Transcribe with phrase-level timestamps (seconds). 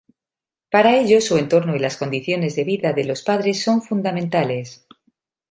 [0.71, 4.87] Para ello, su entorno y las condiciones de vida de los padres son fundamentales.